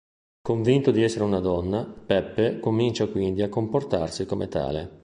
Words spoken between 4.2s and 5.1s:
come tale.